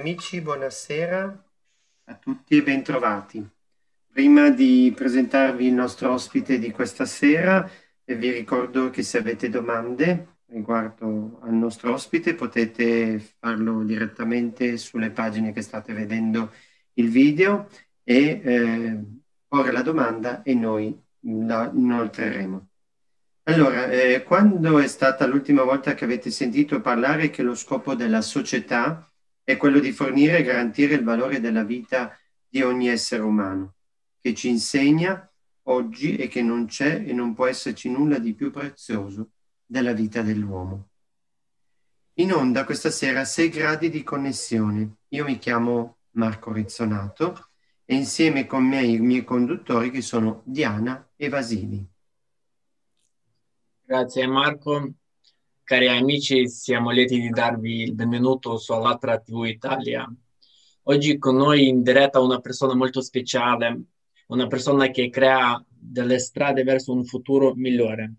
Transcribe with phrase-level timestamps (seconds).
[0.00, 1.44] amici, buonasera
[2.04, 3.46] a tutti e bentrovati.
[4.10, 7.68] Prima di presentarvi il nostro ospite di questa sera,
[8.02, 15.10] eh, vi ricordo che se avete domande riguardo al nostro ospite potete farlo direttamente sulle
[15.10, 16.50] pagine che state vedendo
[16.94, 17.68] il video
[18.02, 19.00] e eh,
[19.46, 22.68] porre la domanda e noi la inoltreremo.
[23.42, 28.22] Allora, eh, quando è stata l'ultima volta che avete sentito parlare che lo scopo della
[28.22, 29.04] società
[29.42, 32.16] è quello di fornire e garantire il valore della vita
[32.48, 33.74] di ogni essere umano,
[34.20, 35.30] che ci insegna
[35.64, 39.30] oggi e che non c'è e non può esserci nulla di più prezioso
[39.64, 40.88] della vita dell'uomo.
[42.14, 44.96] In onda questa sera 6 gradi di connessione.
[45.08, 47.50] Io mi chiamo Marco Rizzonato
[47.84, 51.84] e insieme con me i miei conduttori che sono Diana e Vasili.
[53.82, 54.92] Grazie Marco.
[55.70, 60.04] Cari amici, siamo lieti di darvi il benvenuto su Allatra TV Italia.
[60.82, 63.80] Oggi con noi in diretta una persona molto speciale,
[64.26, 68.14] una persona che crea delle strade verso un futuro migliore,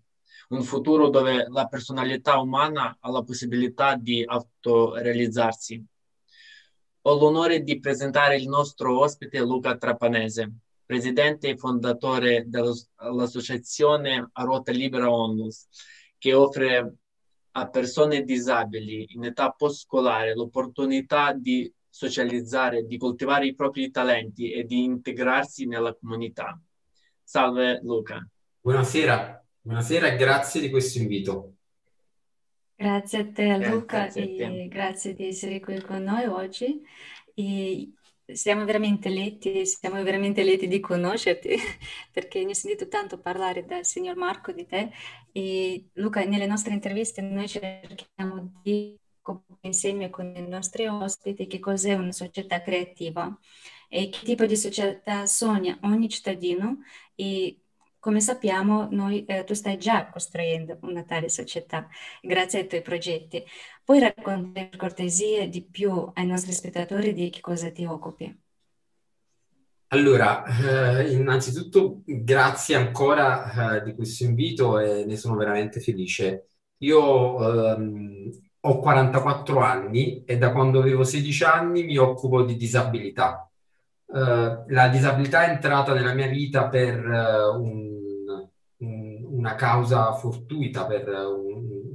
[0.48, 5.84] un futuro dove la personalità umana ha la possibilità di autorealizzarsi.
[7.02, 10.50] Ho l'onore di presentare il nostro ospite Luca Trapanese,
[10.86, 15.66] presidente e fondatore dell'associazione A Ruota Libera Onlus,
[16.16, 16.96] che offre
[17.52, 24.64] a persone disabili in età post-scolare l'opportunità di socializzare, di coltivare i propri talenti e
[24.64, 26.58] di integrarsi nella comunità.
[27.22, 28.26] Salve Luca.
[28.60, 31.54] Buonasera, buonasera e grazie di questo invito.
[32.74, 34.62] Grazie a te Luca grazie a te.
[34.62, 36.82] e grazie di essere qui con noi oggi.
[37.34, 37.92] E
[38.26, 41.56] siamo veramente lieti, siamo veramente lieti di conoscerti
[42.12, 44.90] perché ne ho sentito tanto parlare dal signor Marco di te
[45.32, 48.98] e Luca nelle nostre interviste noi cerchiamo di
[49.60, 53.36] insieme con i nostri ospiti che cos'è una società creativa
[53.88, 56.78] e che tipo di società sogna ogni cittadino
[57.14, 57.61] e
[58.02, 61.86] come sappiamo, noi, eh, tu stai già costruendo una tale società
[62.20, 63.44] grazie ai tuoi progetti.
[63.84, 68.36] Puoi raccontare per cortesia di più ai nostri spettatori di che cosa ti occupi?
[69.90, 70.42] Allora,
[70.98, 76.48] eh, innanzitutto grazie ancora eh, di questo invito e ne sono veramente felice.
[76.78, 78.30] Io ehm,
[78.62, 83.48] ho 44 anni e da quando avevo 16 anni mi occupo di disabilità.
[84.12, 87.92] Uh, la disabilità è entrata nella mia vita per uh, un
[89.42, 91.52] una causa fortuita per un,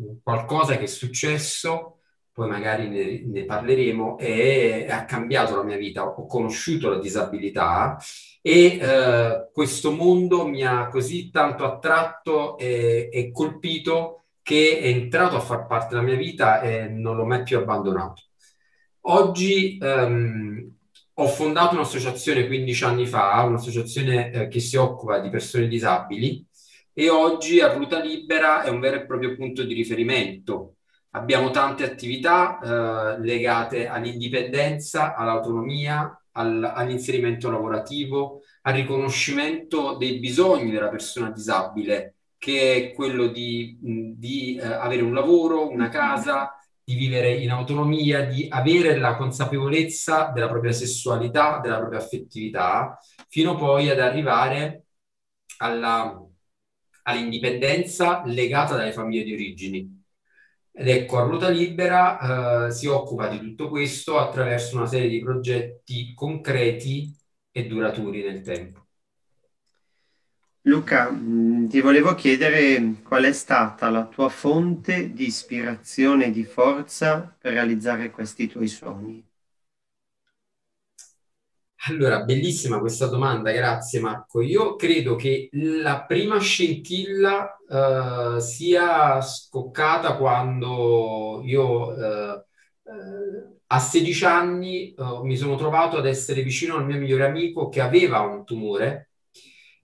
[0.08, 2.00] un qualcosa che è successo,
[2.34, 6.06] poi magari ne, ne, parleremo, e ha cambiato la mia vita.
[6.06, 7.98] Ho conosciuto la disabilità
[8.42, 15.36] e eh, questo mondo mi ha così tanto attratto e, e colpito che è entrato
[15.36, 18.24] a far parte della mia vita e non l'ho mai più abbandonato.
[19.10, 20.77] Oggi ehm,
[21.20, 26.46] ho fondato un'associazione 15 anni fa, un'associazione eh, che si occupa di persone disabili
[26.94, 30.76] e oggi a Ruta Libera è un vero e proprio punto di riferimento.
[31.12, 40.90] Abbiamo tante attività eh, legate all'indipendenza, all'autonomia, al, all'inserimento lavorativo, al riconoscimento dei bisogni della
[40.90, 46.57] persona disabile, che è quello di, di eh, avere un lavoro, una casa,
[46.88, 53.56] di vivere in autonomia, di avere la consapevolezza della propria sessualità, della propria affettività, fino
[53.56, 54.86] poi ad arrivare
[55.58, 56.18] alla
[57.04, 60.04] all'indipendenza legata dalle famiglie di origini.
[60.72, 65.20] Ed ecco, a Ruota Libera eh, si occupa di tutto questo attraverso una serie di
[65.22, 67.14] progetti concreti
[67.52, 68.87] e duraturi nel tempo.
[70.68, 76.44] Luca, mm, ti volevo chiedere qual è stata la tua fonte di ispirazione e di
[76.44, 79.26] forza per realizzare questi tuoi sogni.
[81.90, 84.42] Allora, bellissima questa domanda, grazie Marco.
[84.42, 92.44] Io credo che la prima scintilla uh, sia scoccata quando io uh,
[92.84, 94.94] uh, a 16 anni
[95.24, 99.07] mi sono trovato ad essere vicino al mio migliore amico che aveva un tumore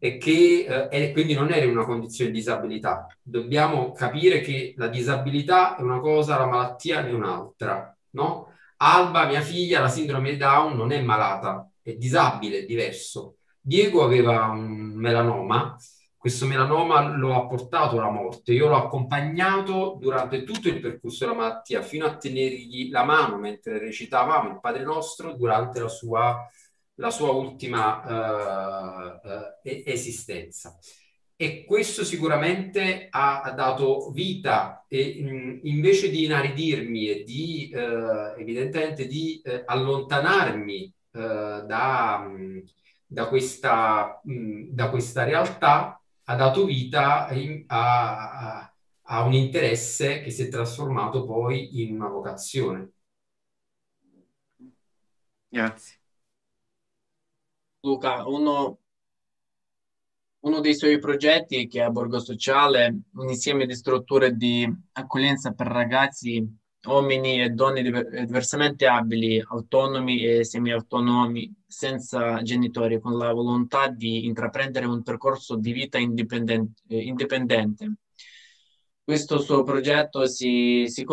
[0.03, 3.07] e che e quindi non era in una condizione di disabilità.
[3.21, 8.51] Dobbiamo capire che la disabilità è una cosa, la malattia è un'altra, no?
[8.77, 13.37] Alba, mia figlia, la sindrome Down non è malata, è disabile, è diverso.
[13.61, 15.77] Diego aveva un melanoma,
[16.17, 18.51] questo melanoma lo ha portato alla morte.
[18.51, 23.79] Io l'ho accompagnato durante tutto il percorso della malattia fino a tenergli la mano mentre
[23.79, 26.45] recitavamo il Padre Nostro durante la sua,
[26.95, 30.77] la sua ultima uh, uh, esistenza.
[31.35, 39.07] e questo sicuramente ha, dato vita e mh, invece di inaridirmi e di eh, evidentemente
[39.07, 42.63] di eh, allontanarmi eh, da, mh,
[43.05, 47.27] da, questa, mh, da questa realtà, ha dato vita
[47.67, 52.91] a, a un interesse che si è trasformato poi in una vocazione.
[55.49, 56.02] Grazie.
[57.85, 58.79] Luca, uno,
[60.39, 65.51] uno dei suoi progetti che è a Borgo Sociale, un insieme di strutture di accoglienza
[65.51, 66.47] per ragazzi,
[66.85, 74.85] uomini e donne diversamente abili, autonomi e semi-autonomi, senza genitori, con la volontà di intraprendere
[74.85, 76.83] un percorso di vita indipendente.
[76.87, 77.95] indipendente.
[79.03, 81.05] Questo suo progetto si, si,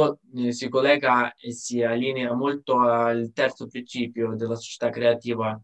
[0.51, 5.61] si collega e si allinea molto al terzo principio della società creativa,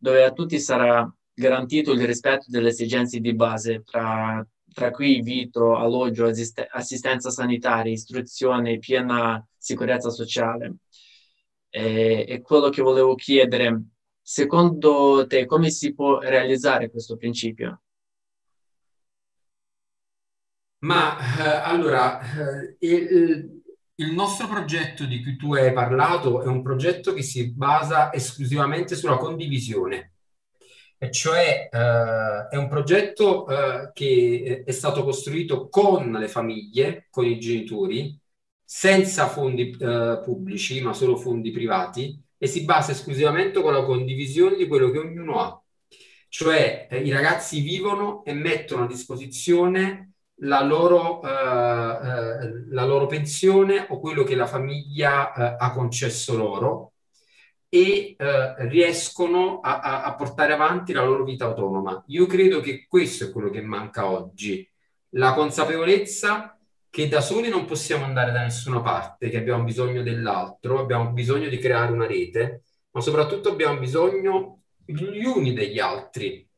[0.00, 5.76] dove a tutti sarà garantito il rispetto delle esigenze di base, tra, tra cui vito,
[5.76, 10.76] alloggio, assist- assistenza sanitaria, istruzione, piena sicurezza sociale.
[11.68, 13.82] E, e quello che volevo chiedere,
[14.22, 17.82] secondo te, come si può realizzare questo principio?
[20.78, 23.59] Ma eh, allora, eh, il,
[24.00, 28.96] il nostro progetto di cui tu hai parlato è un progetto che si basa esclusivamente
[28.96, 30.14] sulla condivisione,
[30.98, 37.26] e cioè eh, è un progetto eh, che è stato costruito con le famiglie, con
[37.26, 38.18] i genitori,
[38.64, 44.56] senza fondi eh, pubblici, ma solo fondi privati, e si basa esclusivamente con la condivisione
[44.56, 45.62] di quello che ognuno ha.
[46.28, 50.09] Cioè eh, i ragazzi vivono e mettono a disposizione
[50.40, 56.36] la loro, eh, eh, la loro pensione o quello che la famiglia eh, ha concesso
[56.36, 56.92] loro
[57.68, 62.02] e eh, riescono a, a, a, portare avanti la loro vita autonoma.
[62.08, 64.68] Io credo che questo è quello che manca oggi,
[65.10, 66.56] la consapevolezza
[66.90, 71.48] che da soli non possiamo andare da nessuna parte, che abbiamo bisogno dell'altro, abbiamo bisogno
[71.48, 76.49] di creare una rete, ma soprattutto abbiamo bisogno gli uni degli altri.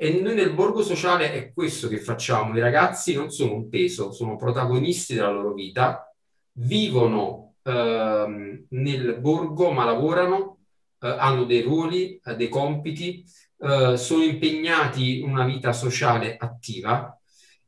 [0.00, 2.56] E noi nel borgo sociale è questo che facciamo.
[2.56, 6.14] I ragazzi non sono un peso, sono protagonisti della loro vita,
[6.52, 10.58] vivono eh, nel borgo ma lavorano,
[11.00, 13.24] eh, hanno dei ruoli, eh, dei compiti,
[13.58, 17.20] eh, sono impegnati in una vita sociale attiva.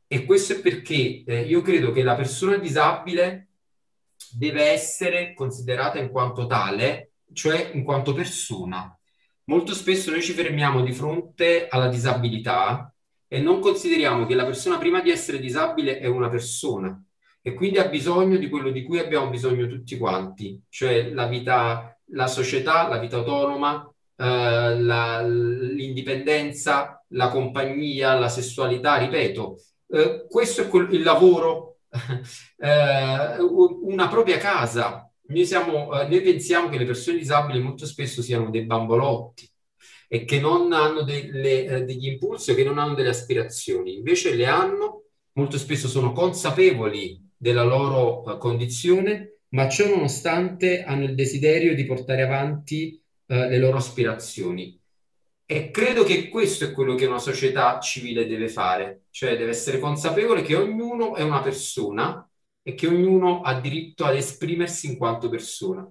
[0.07, 3.49] E questo è perché eh, io credo che la persona disabile
[4.31, 8.95] deve essere considerata in quanto tale, cioè in quanto persona
[9.51, 12.89] Molto spesso noi ci fermiamo di fronte alla disabilità
[13.27, 16.97] e non consideriamo che la persona prima di essere disabile è una persona
[17.41, 21.99] e quindi ha bisogno di quello di cui abbiamo bisogno tutti quanti, cioè la vita,
[22.11, 29.57] la società, la vita autonoma, eh, la, l'indipendenza, la compagnia, la sessualità, ripeto,
[29.89, 31.79] eh, questo è quel, il lavoro,
[32.57, 33.37] eh,
[33.81, 38.49] una propria casa, noi, siamo, eh, noi pensiamo che le persone disabili molto spesso siano
[38.49, 39.49] dei bambolotti
[40.07, 43.95] e che non hanno delle, eh, degli impulsi o che non hanno delle aspirazioni.
[43.95, 51.05] Invece le hanno, molto spesso sono consapevoli della loro uh, condizione, ma ciò nonostante hanno
[51.05, 53.01] il desiderio di portare avanti
[53.31, 54.77] le loro aspirazioni.
[55.45, 59.79] E credo che questo è quello che una società civile deve fare, cioè deve essere
[59.79, 62.29] consapevole che ognuno è una persona
[62.63, 65.89] e che ognuno ha diritto ad esprimersi in quanto persona.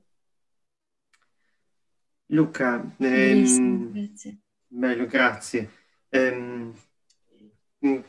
[2.27, 4.39] Luca, ehm, grazie.
[4.67, 5.71] Bello, grazie.
[6.11, 6.73] Ehm,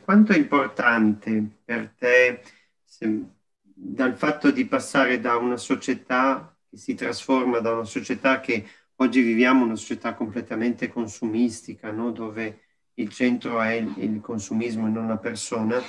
[0.04, 2.42] quanto è importante per te
[2.84, 3.24] se,
[3.60, 8.64] dal fatto di passare da una società che si trasforma da una società che
[8.96, 12.12] oggi viviamo, una società completamente consumistica, no?
[12.12, 12.60] dove
[12.94, 15.82] il centro è il, il consumismo e non la persona,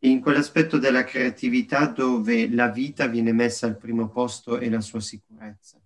[0.00, 5.00] in quell'aspetto della creatività dove la vita viene messa al primo posto e la sua
[5.00, 5.80] sicurezza.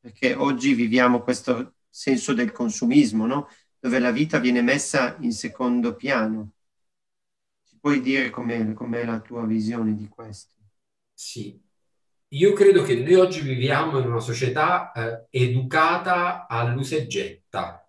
[0.00, 3.48] Perché oggi viviamo questo senso del consumismo, no?
[3.80, 6.52] dove la vita viene messa in secondo piano.
[7.64, 10.54] Ci puoi dire com'è, com'è la tua visione di questo?
[11.12, 11.60] Sì,
[12.28, 17.87] io credo che noi oggi viviamo in una società eh, educata all'usa getta, e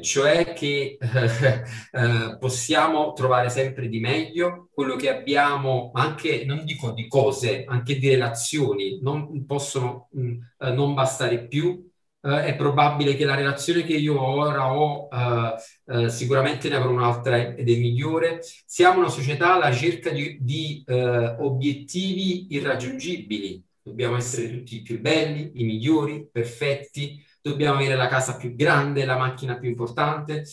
[0.00, 7.06] cioè che eh, possiamo trovare sempre di meglio quello che abbiamo, anche non dico di
[7.08, 11.90] cose, anche di relazioni, non possono mh, mm, eh, non bastare più.
[12.24, 16.90] Eh, è probabile che la relazione che io ora ho, eh, eh, sicuramente ne avrò
[16.90, 18.40] un'altra ed è migliore.
[18.64, 23.62] Siamo una società alla ricerca di, di eh, obiettivi irraggiungibili.
[23.82, 29.04] Dobbiamo essere tutti i più belli, i migliori, perfetti dobbiamo avere la casa più grande,
[29.04, 30.44] la macchina più importante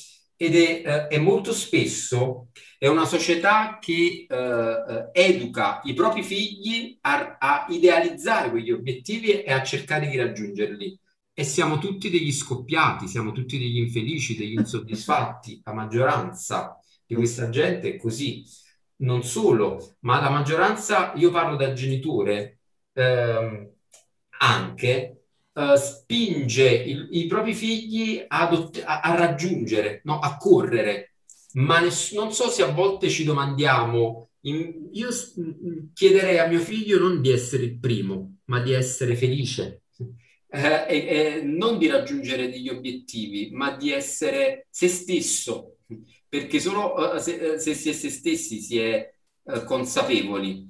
[0.41, 6.23] ed è, eh, è, molto spesso è una società che eh, eh, educa i propri
[6.23, 10.97] figli a, a, idealizzare quegli obiettivi e a cercare di raggiungerli.
[11.33, 15.61] E siamo tutti degli scoppiati, siamo tutti degli infelici, degli insoddisfatti.
[15.63, 18.43] La maggioranza di questa gente è così.
[18.97, 22.59] Non solo, ma la maggioranza, io parlo da genitore,
[22.93, 23.69] ehm,
[24.39, 25.18] anche
[25.59, 30.19] uh, spinge il, i propri figli ad, a, a, raggiungere, no?
[30.19, 31.15] a correre.
[31.53, 35.09] Ma ness- non so se a volte ci domandiamo, in, io
[35.93, 39.81] chiederei a mio figlio non di essere il primo, ma di essere felice.
[40.51, 45.77] Eh, e, e non di raggiungere degli obiettivi, ma di essere se stesso,
[46.27, 49.11] perché solo uh, se, se, si è se stessi si è
[49.43, 50.65] uh, consapevoli.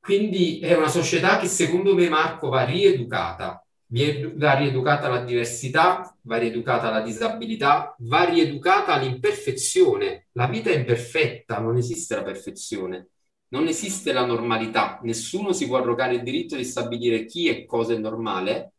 [0.00, 6.38] Quindi è una società che secondo me, Marco, va rieducata va rieducata la diversità, va
[6.38, 10.28] rieducata la disabilità, va rieducata l'imperfezione.
[10.32, 13.08] La vita è imperfetta, non esiste la perfezione,
[13.48, 15.00] non esiste la normalità.
[15.02, 18.72] Nessuno si può arrogare il diritto di stabilire chi e cosa è normale,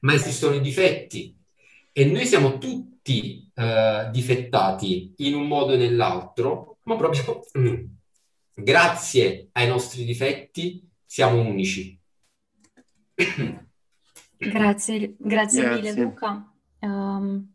[0.00, 1.34] ma esistono i difetti.
[1.92, 7.40] E noi siamo tutti eh, difettati in un modo o nell'altro, ma proprio
[8.54, 11.98] grazie ai nostri difetti siamo unici.
[14.38, 16.52] Grazie, grazie mille Luca.
[16.80, 17.54] Um,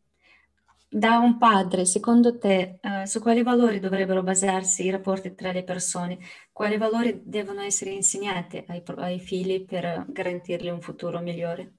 [0.89, 5.63] da un padre, secondo te, uh, su quali valori dovrebbero basarsi i rapporti tra le
[5.63, 6.19] persone?
[6.51, 11.73] Quali valori devono essere insegnati ai, ai figli per garantirgli un futuro migliore?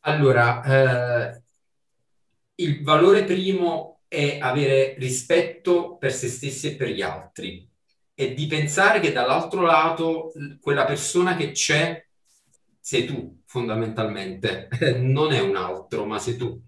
[0.00, 1.42] Allora, eh,
[2.56, 7.67] il valore primo è avere rispetto per se stessi e per gli altri
[8.20, 12.04] e di pensare che dall'altro lato quella persona che c'è
[12.80, 16.60] sei tu fondamentalmente, non è un altro, ma sei tu.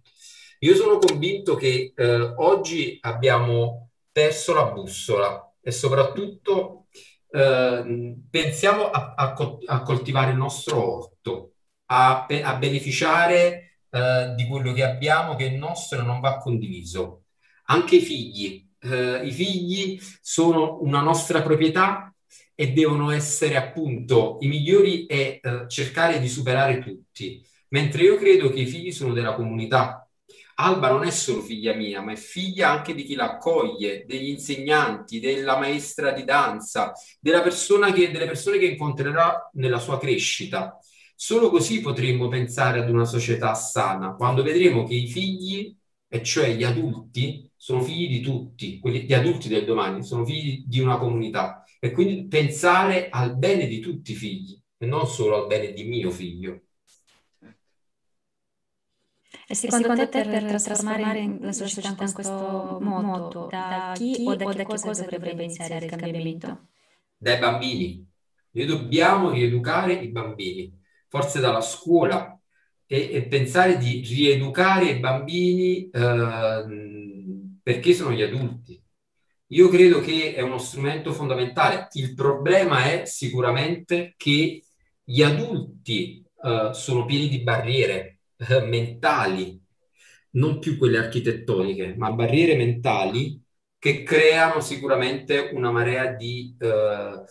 [0.61, 6.87] Io sono convinto che eh, oggi abbiamo perso la bussola e soprattutto
[7.33, 9.35] eh, pensiamo a, a,
[9.67, 11.55] a, coltivare il nostro orto,
[11.87, 17.25] a, a beneficiare eh, di quello che abbiamo che è nostro e non va condiviso.
[17.65, 22.15] Anche i figli, eh, i figli sono una nostra proprietà
[22.55, 27.43] e devono essere appunto i migliori e eh, cercare di superare tutti.
[27.69, 30.05] Mentre io credo che i figli sono della comunità.
[30.57, 34.29] Alba non è solo figlia mia, ma è figlia anche di chi la accoglie, degli
[34.29, 40.79] insegnanti, della maestra di danza, della persona che, delle persone che incontrerà nella sua crescita.
[41.15, 45.75] Solo così potremmo pensare ad una società sana, quando vedremo che i figli,
[46.09, 50.65] e cioè gli adulti, sono figli di tutti, quelli, gli adulti del domani, sono figli
[50.67, 55.43] di una comunità e quindi pensare al bene di tutti i figli e non solo
[55.43, 56.63] al bene di mio figlio.
[59.47, 64.25] E secondo, e secondo te, te per, trasformare la società in questo modo, da chi
[64.25, 66.69] o da, che cosa, cosa dovrebbe iniziare il cambiamento?
[67.15, 68.09] Dai bambini.
[68.53, 72.41] Noi dobbiamo rieducare i bambini, forse dalla scuola,
[72.87, 76.89] e, e pensare di rieducare i bambini eh,
[77.63, 78.83] perché sono gli adulti.
[79.53, 81.89] Io credo che è uno strumento fondamentale.
[81.93, 84.63] Il problema è sicuramente che
[85.03, 89.61] gli adulti uh, sono pieni di barriere uh, mentali,
[90.33, 93.43] non più quelle architettoniche, ma barriere mentali
[93.77, 97.25] che creano sicuramente una marea di, uh,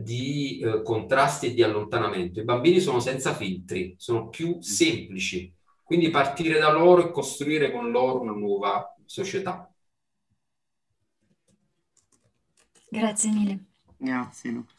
[0.00, 2.40] di contrasti e di allontanamento.
[2.40, 5.52] I bambini sono senza filtri, sono più semplici,
[5.84, 9.70] quindi partire da loro e costruire con loro una nuova società.
[12.88, 13.58] Grazie mille.
[13.96, 14.74] Grazie Luca.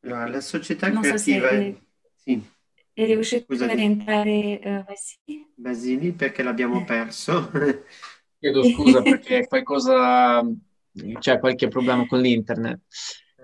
[0.00, 1.48] Allora, la società non creativa...
[1.48, 1.76] So se, è...
[2.14, 2.50] sì.
[2.92, 3.72] È riuscito Scusate.
[3.72, 5.52] a rientrare uh, Basili?
[5.54, 7.50] Basili perché l'abbiamo perso.
[8.38, 10.42] Chiedo scusa perché qualcosa...
[11.18, 12.80] c'è qualche problema con l'internet.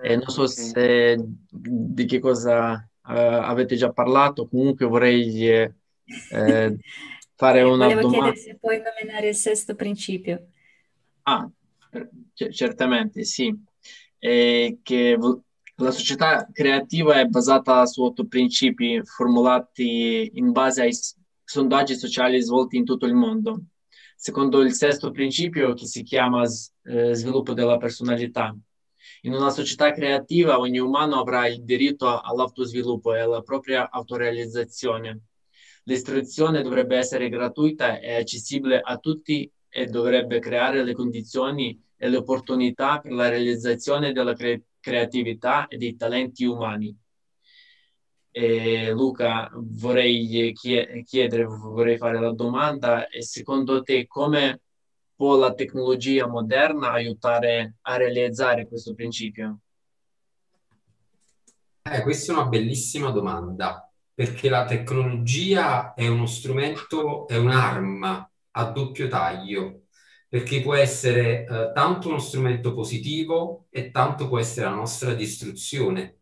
[0.03, 0.55] Eh, non so okay.
[0.55, 6.79] se di che cosa uh, avete già parlato, comunque vorrei eh,
[7.35, 8.33] fare una Volevo domanda.
[8.33, 10.49] chiedere se puoi nominare il sesto principio.
[11.23, 11.49] Ah,
[12.35, 13.55] certamente sì,
[14.19, 15.19] e che
[15.77, 20.93] la società creativa è basata su otto principi formulati in base ai
[21.45, 23.65] sondaggi sociali svolti in tutto il mondo.
[24.17, 28.57] Secondo il sesto principio, che si chiama eh, sviluppo della personalità,
[29.23, 35.21] in una società creativa ogni umano avrà il diritto all'autosviluppo e alla propria autorealizzazione.
[35.85, 42.19] L'istruzione dovrebbe essere gratuita e accessibile a tutti e dovrebbe creare le condizioni e le
[42.19, 46.95] opportunità per la realizzazione della cre- creatività e dei talenti umani.
[48.31, 54.61] E Luca, vorrei chiedere, vorrei fare la domanda, e secondo te come
[55.15, 59.61] può la tecnologia moderna aiutare a realizzare questo principio?
[61.83, 68.65] Eh, questa è una bellissima domanda, perché la tecnologia è uno strumento, è un'arma a
[68.71, 69.87] doppio taglio,
[70.29, 76.19] perché può essere eh, tanto uno strumento positivo e tanto può essere la nostra distruzione.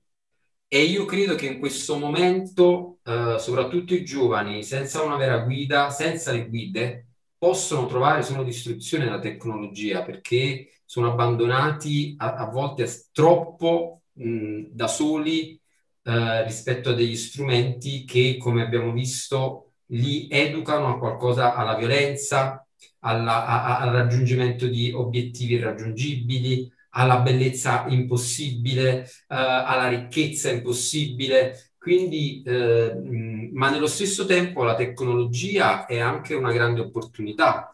[0.73, 5.91] E io credo che in questo momento, eh, soprattutto i giovani, senza una vera guida,
[5.91, 12.89] senza le guide, possono trovare solo distruzione nella tecnologia perché sono abbandonati a, a volte
[13.13, 15.61] troppo mh, da soli
[16.03, 22.67] eh, rispetto a degli strumenti che, come abbiamo visto, li educano a qualcosa, alla violenza,
[23.01, 31.73] alla, a, al raggiungimento di obiettivi irraggiungibili, alla bellezza impossibile, eh, alla ricchezza impossibile.
[31.79, 32.95] Quindi, eh,
[33.53, 37.73] ma nello stesso tempo la tecnologia è anche una grande opportunità.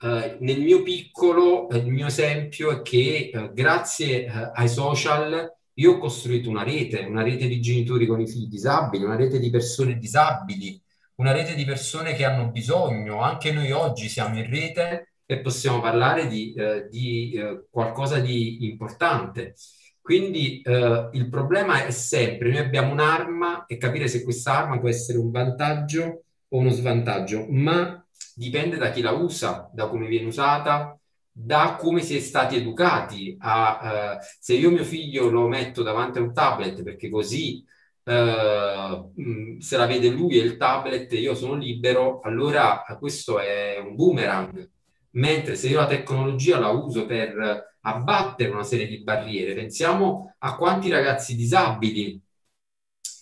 [0.00, 5.92] Eh, nel mio piccolo, il mio esempio è che eh, grazie eh, ai social io
[5.92, 9.50] ho costruito una rete, una rete di genitori con i figli disabili, una rete di
[9.50, 10.80] persone disabili,
[11.18, 13.20] una rete di persone che hanno bisogno.
[13.20, 18.64] Anche noi oggi siamo in rete e possiamo parlare di, eh, di eh, qualcosa di
[18.66, 19.54] importante.
[20.00, 24.88] Quindi eh, il problema è sempre, noi abbiamo un'arma e capire se questa arma può
[24.88, 28.02] essere un vantaggio o uno svantaggio, ma
[28.34, 30.98] dipende da chi la usa, da come viene usata,
[31.30, 33.36] da come si è stati educati.
[33.40, 37.62] A, uh, se io mio figlio lo metto davanti a un tablet perché così
[38.08, 43.94] uh, se la vede lui e il tablet io sono libero, allora questo è un
[43.94, 44.70] boomerang.
[45.12, 50.56] Mentre se io la tecnologia la uso per abbattere una serie di barriere, pensiamo a
[50.56, 52.20] quanti ragazzi disabili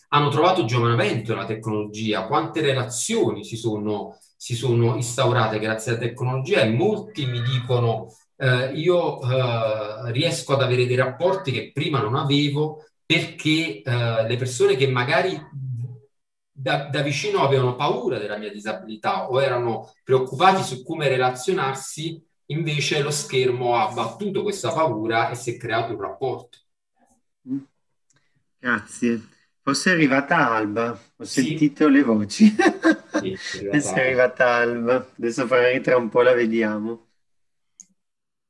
[0.09, 6.61] hanno trovato giovanamento nella tecnologia, quante relazioni si sono, si sono instaurate grazie alla tecnologia
[6.61, 12.15] e molti mi dicono eh, io eh, riesco ad avere dei rapporti che prima non
[12.15, 15.41] avevo perché eh, le persone che magari
[16.51, 23.03] da, da, vicino avevano paura della mia disabilità o erano preoccupati su come relazionarsi, invece
[23.03, 26.59] lo schermo ha abbattuto questa paura e si è creato un rapporto.
[28.59, 29.29] Grazie.
[29.63, 31.43] Forse è arrivata Alba, ho sì.
[31.43, 32.47] sentito le voci.
[32.47, 37.07] Sì, è arrivata, è arrivata Alba, adesso magari tra un po' la vediamo.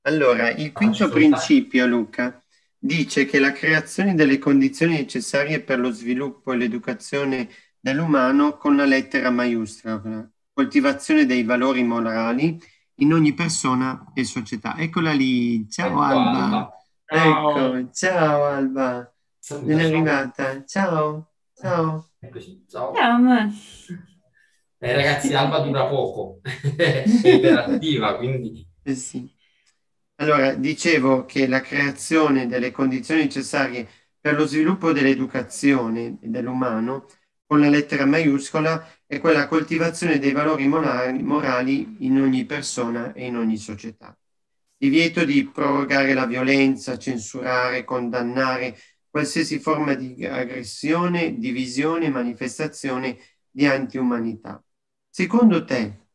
[0.02, 2.40] Allora, il quinto principio, Luca,
[2.78, 8.84] dice che la creazione delle condizioni necessarie per lo sviluppo e l'educazione dell'umano con la
[8.84, 12.58] lettera maiuscola, coltivazione dei valori morali
[12.96, 14.76] in ogni persona e società.
[14.76, 16.42] Eccola lì, ciao ecco Alba.
[16.44, 16.70] Alba.
[17.06, 17.76] Ciao.
[17.76, 19.14] Ecco, ciao Alba.
[19.62, 20.64] Ben arrivata.
[20.64, 21.32] Ciao.
[21.54, 22.10] Ciao.
[22.18, 22.64] Eccoci.
[22.68, 22.92] Ciao.
[22.94, 23.50] Ciao.
[24.78, 26.40] Eh, ragazzi, Alba dura poco,
[26.76, 28.66] è iperattiva, quindi...
[28.82, 29.34] Eh sì.
[30.18, 33.86] Allora, dicevo che la creazione delle condizioni necessarie
[34.18, 37.06] per lo sviluppo dell'educazione dell'umano
[37.44, 43.26] con la lettera maiuscola è quella coltivazione dei valori morali, morali in ogni persona e
[43.26, 44.16] in ogni società.
[44.78, 48.76] Divieto di prorogare la violenza, censurare, condannare
[49.10, 53.18] qualsiasi forma di aggressione, divisione, manifestazione
[53.50, 54.62] di antiumanità.
[55.08, 56.05] Secondo te,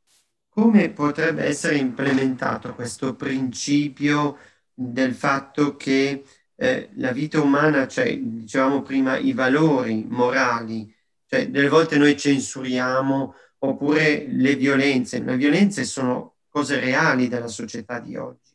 [0.53, 4.37] come potrebbe essere implementato questo principio
[4.73, 10.93] del fatto che eh, la vita umana, cioè dicevamo prima i valori morali,
[11.25, 15.23] cioè, delle volte noi censuriamo oppure le violenze.
[15.23, 18.51] Le violenze sono cose reali della società di oggi,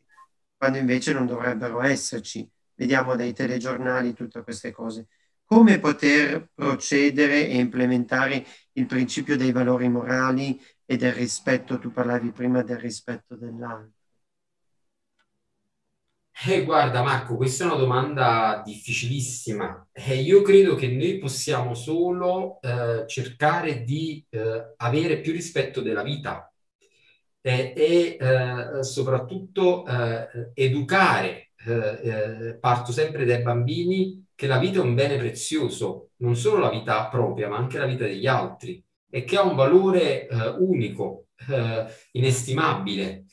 [0.55, 2.47] quando invece non dovrebbero esserci.
[2.75, 5.07] Vediamo dai telegiornali tutte queste cose.
[5.43, 11.77] Come poter procedere e implementare il principio dei valori morali e del rispetto?
[11.77, 13.91] Tu parlavi prima del rispetto dell'altro.
[16.45, 19.87] Eh, guarda Marco, questa è una domanda difficilissima.
[19.91, 26.03] Eh, io credo che noi possiamo solo eh, cercare di eh, avere più rispetto della
[26.03, 26.53] vita
[27.41, 29.83] eh, e eh, soprattutto
[30.53, 31.51] educare,
[32.59, 37.07] parto sempre dai bambini, che la vita è un bene prezioso, non solo la vita
[37.09, 40.27] propria, ma anche la vita degli altri e che ha un valore
[40.59, 41.27] unico,
[42.11, 43.25] inestimabile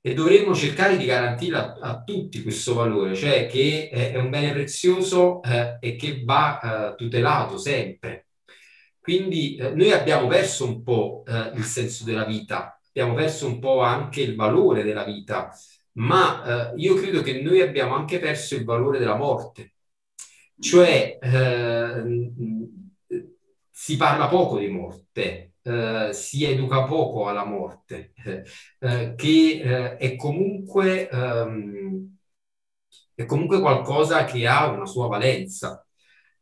[0.00, 4.30] e dovremmo cercare di garantire a, a, tutti questo valore, cioè che è, è un
[4.30, 8.26] bene prezioso eh, e che va eh, tutelato sempre.
[9.00, 13.58] Quindi eh, noi abbiamo perso un po' eh, il senso della vita, abbiamo perso un
[13.58, 15.50] po' anche il valore della vita,
[15.94, 19.72] ma eh, io credo che noi abbiamo anche perso il valore della morte.
[20.60, 22.02] Cioè, eh,
[23.80, 28.12] si parla poco di morte, eh, si educa poco alla morte,
[28.80, 32.16] eh, che eh, è comunque, ehm,
[33.14, 35.86] è comunque qualcosa che ha una sua valenza.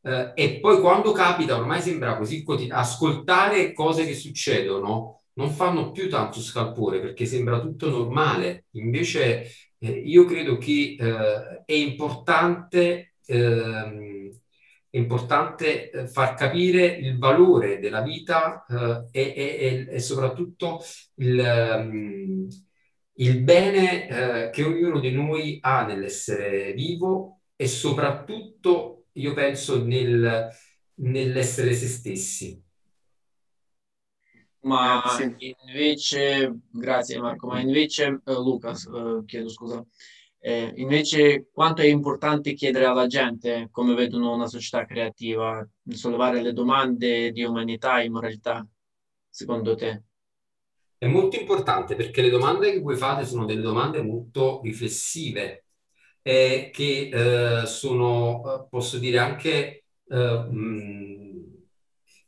[0.02, 6.08] Eh, e poi quando capita, ormai sembra così ascoltare cose che succedono non fanno più
[6.08, 8.64] tanto scalpore perché sembra tutto normale.
[8.72, 14.15] Invece eh, io credo che eh, è importante, ehm,
[14.96, 20.82] è importante eh, far capire il valore della vita eh, e, e, e, soprattutto
[21.16, 22.48] il, um,
[23.12, 30.48] il bene eh, che ognuno di noi ha nell'essere vivo e soprattutto, io penso, nel,
[30.94, 32.64] nell'essere se stessi.
[34.60, 35.36] Ma Grazie.
[35.66, 39.86] invece, grazie Marco, ma invece eh, Luca, eh, chiedo scusa,
[40.46, 46.52] eh, invece quanto è importante chiedere alla gente come vedono una società creativa, sollevare le
[46.52, 48.64] domande di umanità e moralità,
[49.28, 50.04] secondo te?
[50.98, 55.64] È molto importante perché le domande che voi fate sono delle domande molto riflessive
[56.22, 61.35] e che eh, sono, eh, posso dire, anche mh, mm,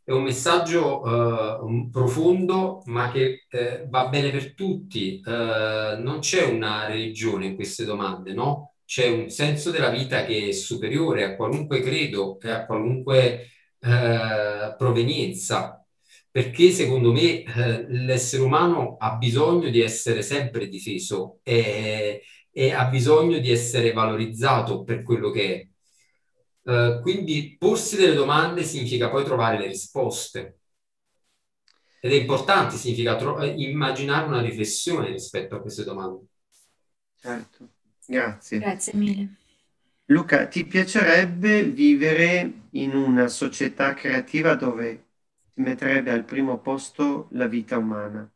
[0.09, 5.21] è un messaggio uh, profondo, ma che eh, va bene per tutti.
[5.23, 8.77] Uh, non c'è una religione in queste domande, no?
[8.87, 13.49] C'è un senso della vita che è superiore a qualunque credo e a qualunque
[13.81, 15.87] uh, provenienza,
[16.31, 17.45] perché secondo me
[17.89, 24.85] l'essere umano ha bisogno di essere sempre difeso e, e ha bisogno di essere valorizzato
[24.85, 25.68] per quello che è.
[26.69, 30.59] Uh, quindi porsi delle domande significa poi trovare le risposte.
[31.99, 36.27] Ed è importante, significa tro- eh, immaginare una riflessione rispetto a queste domande.
[37.17, 37.71] Certo,
[38.07, 38.59] grazie.
[38.59, 39.29] Grazie mille.
[40.11, 45.07] Luca, ti piacerebbe vivere in una società creativa dove
[45.55, 48.31] ti metterebbe al primo posto la vita umana,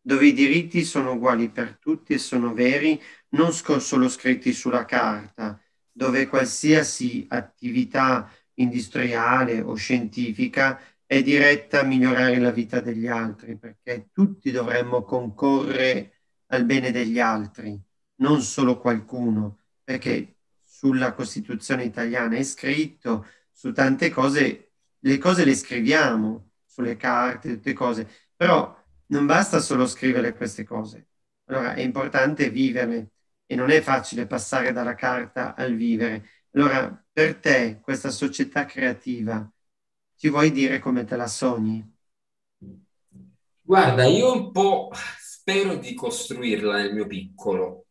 [0.00, 2.98] dove i diritti sono uguali per tutti e sono veri,
[3.30, 5.60] non solo scritti sulla carta,
[5.96, 14.10] dove qualsiasi attività industriale o scientifica è diretta a migliorare la vita degli altri, perché
[14.12, 16.12] tutti dovremmo concorrere
[16.48, 17.80] al bene degli altri,
[18.16, 25.54] non solo qualcuno, perché sulla Costituzione italiana è scritto, su tante cose, le cose le
[25.54, 28.06] scriviamo, sulle carte, tutte cose,
[28.36, 31.08] però non basta solo scrivere queste cose.
[31.44, 33.12] Allora è importante viverle
[33.46, 36.28] e non è facile passare dalla carta al vivere.
[36.52, 39.48] Allora, per te, questa società creativa,
[40.16, 41.94] ci vuoi dire come te la sogni?
[43.60, 47.86] Guarda, io un po' spero di costruirla nel mio piccolo,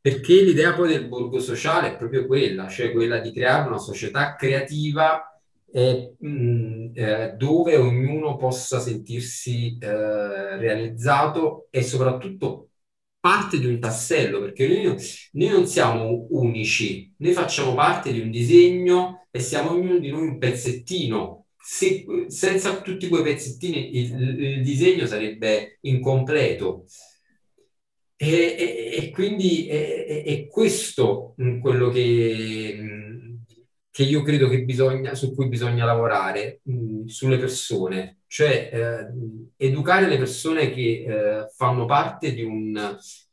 [0.00, 4.34] perché l'idea poi del borgo sociale è proprio quella, cioè quella di creare una società
[4.34, 5.40] creativa
[5.72, 6.14] eh,
[6.94, 12.70] eh, dove ognuno possa sentirsi eh, realizzato e soprattutto
[13.26, 14.96] parte di un tassello, perché noi,
[15.32, 20.28] noi, non siamo unici, noi facciamo parte di un disegno e siamo ognuno di noi
[20.28, 21.46] un pezzettino.
[21.58, 26.84] Se, senza tutti quei pezzettini il, il disegno sarebbe incompleto.
[28.14, 33.05] E, e, e quindi è, è, questo quello che,
[33.96, 39.06] che io credo che bisogna, su cui bisogna lavorare mh, sulle persone, cioè eh,
[39.56, 42.76] educare le persone che eh, fanno parte di un,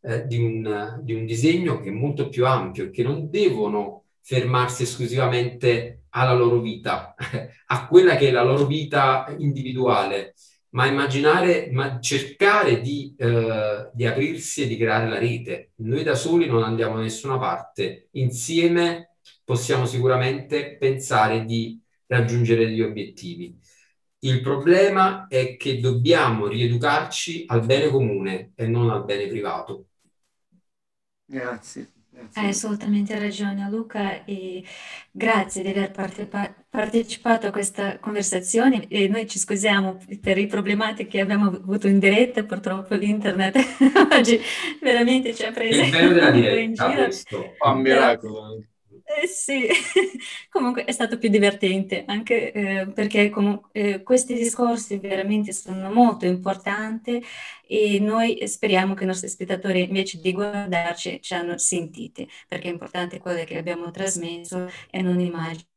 [0.04, 4.06] eh, di, un, di un disegno che è molto più ampio e che non devono
[4.22, 7.14] fermarsi esclusivamente alla loro vita,
[7.68, 10.34] a quella che è la loro vita individuale,
[10.70, 15.72] ma immaginare, ma cercare di, eh, di aprirsi e di creare la rete.
[15.80, 19.10] Noi da soli non andiamo da nessuna parte, insieme
[19.44, 23.58] possiamo sicuramente pensare di raggiungere degli obiettivi.
[24.20, 29.88] Il problema è che dobbiamo rieducarci al bene comune e non al bene privato.
[31.26, 31.88] Grazie.
[32.14, 32.42] Grazie.
[32.42, 34.64] Hai assolutamente ragione Luca e
[35.12, 35.92] grazie di aver
[36.70, 41.98] partecipato a questa conversazione e noi ci scusiamo per i problematiche che abbiamo avuto in
[41.98, 43.58] diretta, purtroppo l'internet
[44.14, 44.40] oggi
[44.80, 48.64] veramente ci ha preso della diretta, questo, fa un miracolo.
[49.06, 49.68] Eh sì,
[50.50, 56.26] comunque è stato più divertente anche eh, perché comunque, eh, questi discorsi veramente sono molto
[56.26, 57.22] importanti
[57.68, 62.72] e noi speriamo che i nostri spettatori invece di guardarci ci hanno sentiti perché è
[62.72, 65.68] importante quello che abbiamo trasmesso e non immagino.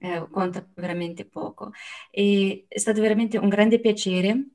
[0.00, 1.70] Eh, conta veramente poco.
[2.10, 4.46] E è stato veramente un grande piacere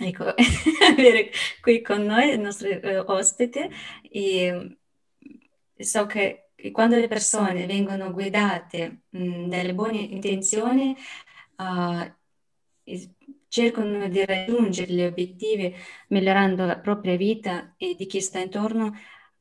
[0.00, 0.24] ecco,
[0.90, 1.30] avere
[1.62, 3.70] qui con noi il nostro eh, ospite
[4.02, 4.78] e
[5.78, 10.96] so che che quando le persone vengono guidate mh, dalle buone intenzioni,
[11.56, 12.10] uh,
[13.48, 15.74] cercano di raggiungere gli obiettivi
[16.08, 18.92] migliorando la propria vita e di chi sta intorno,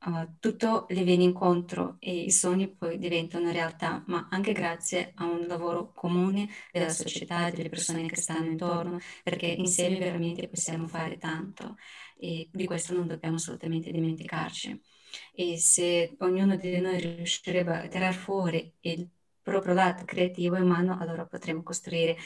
[0.05, 5.23] uh, tutto le viene incontro e i sogni poi diventano realtà, ma anche grazie a
[5.25, 11.17] un lavoro comune della società, delle persone che stanno intorno, perché insieme veramente possiamo fare
[11.17, 11.77] tanto
[12.17, 14.81] e di questo non dobbiamo assolutamente dimenticarci.
[15.34, 19.10] E se ognuno di noi riuscirebbe a tirare fuori il
[19.41, 22.17] proprio lato creativo e umano, allora potremo costruire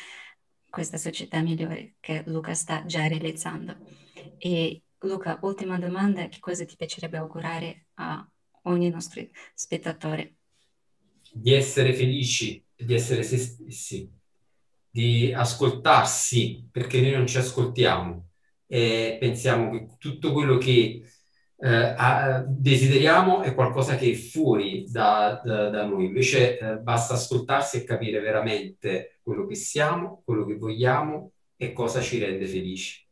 [0.70, 3.76] questa società migliore che Luca sta già realizzando.
[4.38, 8.28] E Luca, ultima domanda, che cosa ti piacerebbe augurare a
[8.64, 10.36] ogni nostro spettatore?
[11.32, 14.12] Di essere felici, di essere se stessi,
[14.90, 18.30] di ascoltarsi, perché noi non ci ascoltiamo
[18.66, 21.04] e pensiamo che tutto quello che
[21.60, 27.78] eh, desideriamo è qualcosa che è fuori da, da, da noi, invece eh, basta ascoltarsi
[27.78, 33.06] e capire veramente quello che siamo, quello che vogliamo e cosa ci rende felici.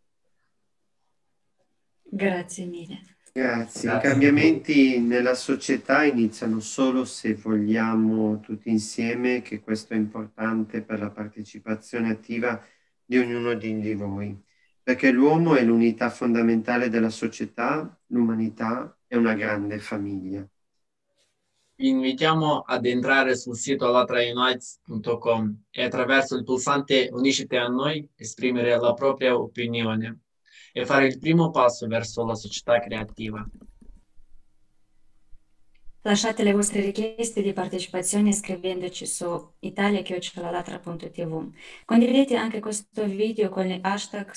[2.03, 2.99] Grazie mille.
[3.33, 3.93] Grazie.
[3.93, 10.99] I cambiamenti nella società iniziano solo se vogliamo tutti insieme, che questo è importante per
[10.99, 12.63] la partecipazione attiva
[13.03, 14.44] di ognuno di voi
[14.85, 20.47] perché l'uomo è l'unità fondamentale della società, l'umanità è una grande famiglia.
[21.73, 28.77] Vi invitiamo ad entrare sul sito alatraunites.com e attraverso il pulsante Unisciti a noi esprimere
[28.77, 30.19] la propria opinione
[30.71, 33.43] e fare il primo passo verso la società creativa.
[36.01, 41.53] Lasciate le vostre richieste di partecipazione scrivendoci su italia.tv.
[41.85, 44.31] Condividete anche questo video con le hashtag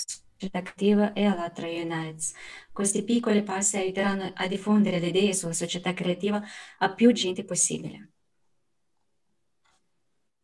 [0.52, 2.34] attiva e Alatra Unites.
[2.72, 6.42] Questi piccoli passi aiuteranno a diffondere le idee sulla società creativa
[6.78, 8.12] a più gente possibile.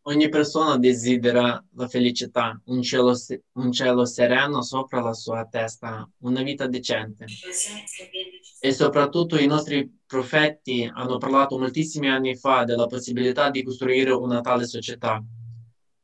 [0.06, 3.14] Ogni persona desidera la felicità, un cielo,
[3.52, 7.24] un cielo, sereno sopra la sua testa, una vita decente.
[8.60, 14.42] E soprattutto i nostri profeti hanno parlato moltissimi anni fa della possibilità di costruire una
[14.42, 15.24] tale società.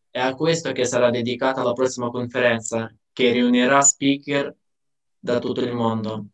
[0.08, 4.56] È a questo che sarà dedicata la prossima conferenza, che riunirà speaker
[5.18, 6.28] da tutto il mondo.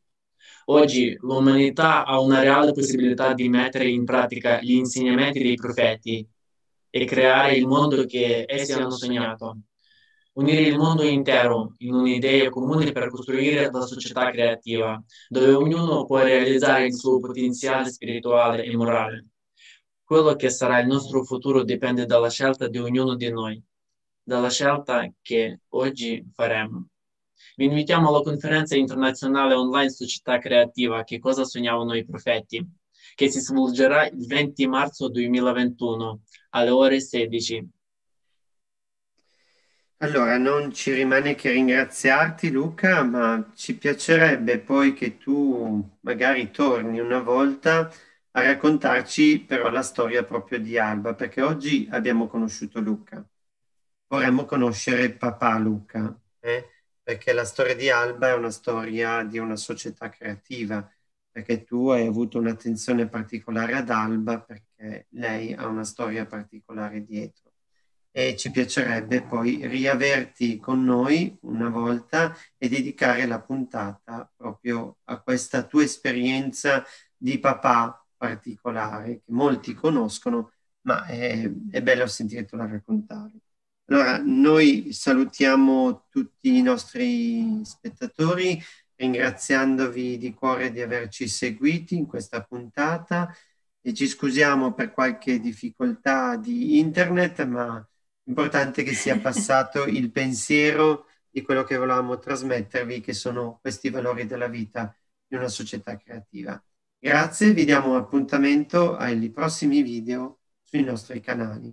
[0.67, 6.25] Oggi l'umanità ha una reale possibilità di mettere in pratica gli insegnamenti dei profeti
[6.89, 9.63] e creare il mondo che essi hanno sognato.
[10.35, 16.23] Unire il mondo intero in un'idea comune per costruire la società creativa, dove ognuno può
[16.23, 19.27] realizzare il suo potenziale spirituale e morale.
[20.05, 23.61] Quello che sarà il nostro futuro dipende dalla scelta di ognuno di noi
[24.27, 26.89] dalla scelta che oggi faremo.
[27.55, 32.61] Vi invitiamo alla conferenza internazionale online Società Creativa Che cosa sognavano i profeti,
[33.15, 37.69] che si svolgerà il 20 marzo 2021 alle ore 16.
[39.99, 46.99] Allora, non ci rimane che ringraziarti Luca, ma ci piacerebbe poi che tu magari torni
[46.99, 47.91] una volta
[48.33, 53.25] a raccontarci però la storia proprio di Alba, perché oggi abbiamo conosciuto Luca
[54.09, 56.71] vorremmo conoscere papà Luca, eh?
[57.03, 60.89] perché la storia di Alba è una storia di una società creativa,
[61.31, 67.53] perché tu hai avuto un'attenzione particolare ad Alba, perché lei ha una storia particolare dietro.
[68.11, 75.21] E ci piacerebbe poi riaverti con noi una volta e dedicare la puntata proprio a
[75.21, 76.83] questa tua esperienza
[77.15, 83.33] di papà particolare, che molti conoscono, ma è, è bello sentirtela raccontare.
[83.89, 88.61] Allora, noi salutiamo tutti i nostri spettatori,
[88.97, 93.33] ringraziandovi di cuore di averci seguiti in questa puntata
[93.81, 100.11] e ci scusiamo per qualche difficoltà di internet, ma è importante che sia passato il
[100.11, 104.97] pensiero di quello che volevamo trasmettervi, che sono questi valori della vita
[105.29, 106.61] di una società creativa.
[106.99, 111.73] Grazie, vi diamo appuntamento ai prossimi video sui nostri canali.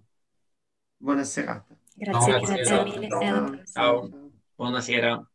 [0.98, 1.83] Buona serata.
[1.96, 3.08] Grazie, no, grazie mille.
[3.08, 3.64] Ciao.
[3.66, 4.10] Ciao.
[4.56, 5.28] Buonasera.